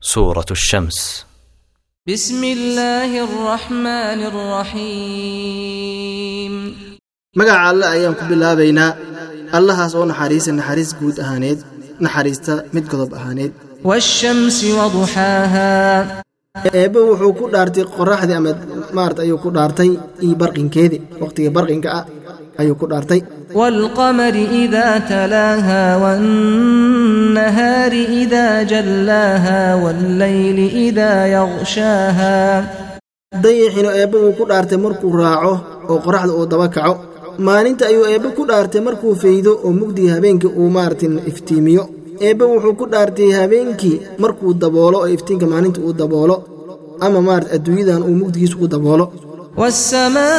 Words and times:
سورة 0.00 0.44
الشمس 0.50 1.26
بسم 2.08 2.44
الله 2.44 3.24
الرحمن 3.24 4.20
الرحيم 5.64 6.54
magaca 7.38 7.66
alle 7.70 7.86
ayaan 7.94 8.14
ku 8.18 8.24
bilaabaynaa 8.30 8.90
allahaas 9.58 9.92
oo 9.98 10.04
naxariisa 10.10 10.50
naxariis 10.58 10.90
guud 11.00 11.16
ahaaneed 11.24 11.58
naxariista 12.04 12.52
mid 12.74 12.84
godob 12.92 13.10
ahaaneed 13.18 13.52
والشمس 13.84 14.58
وضحاها 14.64 15.72
eebbe 16.80 17.00
wuxuu 17.08 17.32
ku 17.38 17.44
dhaartay 17.54 17.84
qoraxdii 17.96 18.36
ama 18.40 18.52
maarata 18.96 19.20
ayuu 19.26 19.38
ku 19.44 19.48
dhaartay 19.56 19.90
iyo 20.24 20.34
barqinkeedii 20.42 21.00
waqhtiga 21.22 21.50
barqinka 21.56 21.88
ah 21.98 22.04
ayuu 22.61 22.75
ku 22.81 22.85
dhaartay. 22.91 23.21
Walqamari 23.59 24.43
idaa 24.63 24.95
talaahaa 25.11 25.93
wannahaari 26.03 28.01
idaa 28.23 28.55
jallaaha 28.71 29.57
wallayli 29.83 30.65
ida 30.87 31.09
yaqshaaha 31.35 32.33
dayixiinu 33.43 33.89
eebbe 34.01 34.17
wuu 34.23 34.33
ku 34.39 34.43
dhaartay 34.51 34.79
markuu 34.85 35.11
raaco 35.21 35.53
oo 35.91 35.97
qoraxda 36.05 36.33
uu 36.39 36.47
daba 36.51 36.67
kaco. 36.75 36.93
Maalinta 37.47 37.83
ayuu 37.91 38.05
eebbe 38.13 38.29
ku 38.37 38.43
dhaartay 38.49 38.81
markuu 38.87 39.13
faydo 39.23 39.51
oo 39.65 39.71
mugdiga 39.79 40.11
habeenkii 40.15 40.51
uu 40.61 40.69
maartin 40.77 41.13
iftiimiyo. 41.31 41.83
Eebbe 42.27 42.43
wuxuu 42.51 42.73
ku 42.79 42.85
dhaartay 42.93 43.29
habeenkii 43.39 43.97
markuu 44.23 44.51
daboolo 44.61 44.97
oo 45.03 45.09
iftiinka 45.15 45.45
maalinta 45.51 45.79
uu 45.85 45.93
daboolo. 46.01 46.35
Ama 47.05 47.19
marat 47.27 47.47
adduunyadan 47.55 48.03
uu 48.07 48.15
mugdigiisa 48.21 48.55
ku 48.61 48.67
daboolo. 48.73 49.05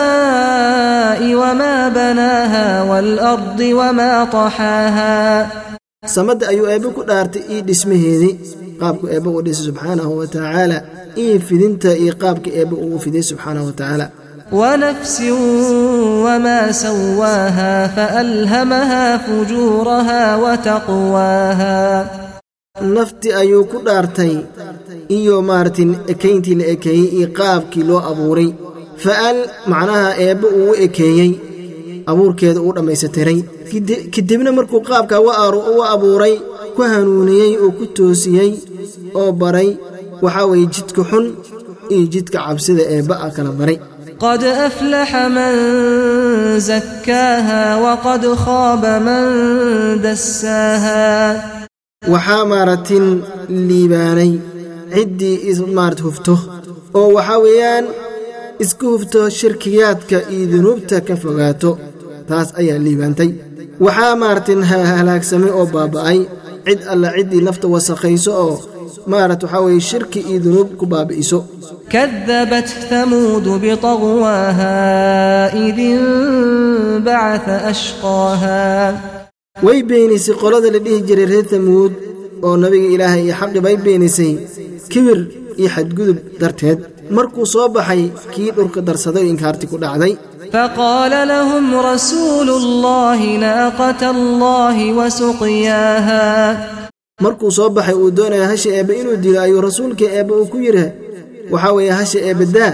والسماء 0.00 1.20
وما 1.34 1.88
بناها 1.88 2.82
والأرض 2.82 3.60
وما 3.60 4.24
طحاها 4.24 5.48
samadda 6.16 6.48
ayuu 6.52 6.66
eebbe 6.72 6.88
ku 6.96 7.02
dhaartay 7.08 7.42
ii 7.54 7.60
dhismaheedii 7.68 8.32
qaabku 8.80 9.04
eebbe 9.14 9.28
uu 9.34 9.42
dhisay 9.46 9.64
subxaanahu 9.68 10.12
wa 10.20 10.26
tacaala 10.34 10.78
ii 11.24 11.38
fidinta 11.48 11.90
iyo 12.02 12.12
qaabka 12.22 12.48
eebbe 12.60 12.74
uu 12.86 12.98
fiday 13.04 13.22
subxaanahu 13.30 13.66
wa 13.70 13.72
tacaala 13.80 14.06
ونفس 14.52 15.20
وما 16.26 16.72
سواها 16.72 17.86
فألهمها 17.96 19.16
فجورها 19.16 20.22
وتقواها 20.36 21.80
nafti 22.96 23.28
ayuu 23.40 23.64
ku 23.70 23.78
dhaartay 23.86 24.34
iyo 25.18 25.42
maaratin 25.48 25.90
ekayntii 26.12 26.54
la 26.60 26.64
ekeeyey 26.74 27.06
iyo 27.18 27.28
qaabkii 27.38 27.84
loo 27.88 28.00
abuuray 28.10 28.48
fa'al 29.03 29.37
macnaha 29.71 30.09
eebbe 30.25 30.47
uu 30.59 30.69
u 30.71 30.75
ekeeyey 30.85 31.31
abuurkeeda 32.11 32.59
uu 32.65 32.73
dhammaysatiray 32.77 33.39
kadibna 34.15 34.49
markuu 34.57 34.81
qaabka 34.89 35.15
u 35.25 35.81
abuuray 35.93 36.35
ku 36.75 36.81
hanuuniyey 36.91 37.51
oo 37.63 37.71
ku 37.77 37.85
toosiyey 37.97 38.51
oo 39.19 39.31
baray 39.41 39.69
waxaa 40.23 40.45
weeye 40.51 40.67
jidka 40.75 41.01
xun 41.09 41.25
iyo 41.93 42.03
jidka 42.13 42.37
cabsida 42.45 42.83
eebba 42.95 43.15
a 43.25 43.27
kala 43.35 43.51
baray. 43.59 43.77
Qad 44.23 44.41
aflaxa 44.67 45.21
man 45.37 45.55
zakkaaha 46.69 47.59
waqad 47.85 48.23
khaaba 48.43 48.93
man 49.07 49.25
dassaaha. 50.05 51.01
Waxaa 52.13 52.43
maaratin 52.51 53.05
liibaanay 53.67 54.31
ciddii 54.95 55.37
maarata 55.77 56.03
hufto 56.07 56.33
oo 56.99 57.07
waxaa 57.17 57.39
weeyaan 57.45 57.85
isku 58.63 58.85
hubto 58.93 59.21
shirkiyaadka 59.39 60.17
iyo 60.33 60.45
dunuubta 60.51 60.97
ka 61.07 61.15
fogaato 61.23 61.71
taas 62.29 62.49
ayaa 62.59 62.79
liibaantay 62.85 63.29
waxaa 63.85 64.15
maartin 64.21 64.61
halaagsamay 64.71 65.51
oo 65.59 65.65
baaba'ay 65.75 66.19
cid 66.67 66.79
alla 66.93 67.07
ciddii 67.17 67.41
nafta 67.47 67.67
wasaqayso 67.73 68.31
oo 68.45 68.55
maarat 69.11 69.41
waxaa 69.43 69.61
weye 69.65 69.81
shirki 69.89 70.19
iyo 70.29 70.39
dunuub 70.45 70.69
ku 70.79 70.85
baabi'iso. 70.93 71.39
Kadabat 71.93 72.69
hamuudu 72.89 73.51
bitaqwaaha 73.63 74.71
idinbacaa 75.65 77.59
ashqaaha. 77.71 78.57
Way 79.65 79.79
beenisay 79.89 80.35
qolada 80.41 80.69
la 80.75 80.79
dhihi 80.85 80.99
jiray 81.07 81.27
reer 81.31 81.47
hamuud 81.53 81.93
oo 82.45 82.55
nabiga 82.63 82.87
ilaahay 82.95 83.21
iyo 83.27 83.35
xaqi 83.39 83.59
bay 83.65 83.75
beenisay 83.85 84.31
kibir 84.91 85.19
iyo 85.59 85.69
xadgudub 85.75 86.17
darteed 86.41 86.79
markuu 87.09 87.45
soo 87.45 87.67
baxay 87.75 88.09
kii 88.33 88.51
dhurka 88.55 88.81
darsaday 88.87 89.25
inkaarti 89.31 89.65
ku 89.71 89.77
dhacday. 89.83 90.13
Faqaala 90.53 91.25
lahum 91.25 91.65
rasuulu 91.89 92.53
llaahi 92.83 93.37
naaqata 93.43 94.07
allaahi 94.15 94.93
wa 94.97 95.07
suqyaaha 95.19 96.21
markuu 97.23 97.51
soo 97.57 97.69
baxay 97.75 97.95
uu 98.01 98.11
doonaya 98.17 98.47
hasha 98.51 98.69
eebbe 98.77 98.93
inuu 99.01 99.17
dilo 99.23 99.39
ayuu 99.45 99.61
rasuulka 99.67 100.05
eebbe 100.17 100.33
uu 100.39 100.47
ku 100.51 100.57
yidhi 100.65 100.85
waxaa 101.51 101.73
weeye 101.77 101.91
hasha 101.99 102.19
eebbe 102.29 102.45
daa 102.55 102.73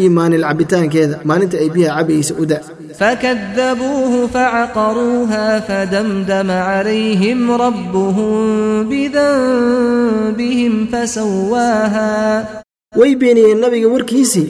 iyo 0.00 0.10
maalin 0.16 0.42
cabitaankeeda 0.48 1.16
maalinta 1.28 1.56
ay 1.62 1.68
biyaha 1.74 1.96
cabaysa 2.00 2.32
uda 2.42 2.58
fakadabuuhu 3.00 4.18
facaqaruuha 4.34 5.44
fadamdama 5.68 6.56
calayhim 6.70 7.40
rabbuhum 7.64 8.86
bidanbihim 8.90 10.74
fasawaaha 10.92 12.63
way 12.98 13.12
beeniyeen 13.20 13.58
nabiga 13.64 13.88
warkiisii 13.94 14.46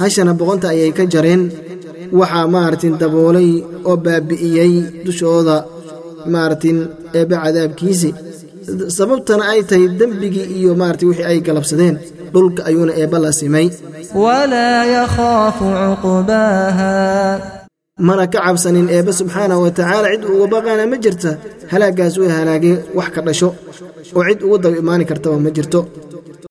hashana 0.00 0.32
boqonta 0.40 0.66
ayay 0.74 0.92
ka 0.98 1.04
jareen. 1.12 1.42
Waxaa 2.18 2.46
maartin 2.54 2.94
daboolay 3.00 3.50
oo 3.88 3.96
baabi'iyey 4.04 4.72
dushooda 5.06 5.56
maartin 6.34 6.78
eebbe 7.18 7.36
cadaabkiisii 7.44 8.12
sababtana 8.96 9.44
ay 9.52 9.60
tahay 9.68 9.86
dembigii 10.00 10.46
iyo 10.58 10.72
maarti 10.80 11.04
wixii 11.08 11.26
ay 11.30 11.38
galabsadeen. 11.46 11.96
Dhulka 12.34 12.60
ayuuna 12.68 12.92
eebba 13.00 13.18
la 13.24 13.30
simay. 13.38 13.66
Walaa 14.24 14.84
yakhaafu 14.96 15.64
cuqubaaha. 15.80 16.90
Mana 18.06 18.24
ka 18.32 18.38
cabsanin 18.44 18.88
eebbe 18.96 19.12
subxaanah 19.20 19.58
wa 19.64 19.70
tacaala. 19.78 20.08
Cid 20.12 20.24
uga 20.34 20.46
baqaana 20.54 20.84
ma 20.92 20.96
jirta. 21.04 21.30
Halaaggaas 21.72 22.14
way 22.20 22.30
halaagay 22.36 22.74
wax 22.98 23.08
ka 23.14 23.20
dhasho. 23.26 23.48
Oo 24.16 24.22
cid 24.28 24.40
ugu 24.46 24.56
daba 24.62 24.76
imaani 24.82 25.04
kartaba 25.10 25.36
ma 25.44 25.50
jirto. 25.56 25.80